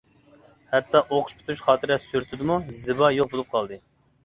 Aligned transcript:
ھەتتا 0.71 1.01
ئوقۇش 1.01 1.35
پۈتتۈرۈش 1.35 1.61
خاتىرە 1.67 1.99
سۈرىتىدىمۇ 2.05 2.59
زىبا 2.81 3.13
يوق 3.21 3.33
بولۇپ 3.37 3.55
قالدى. 3.57 3.83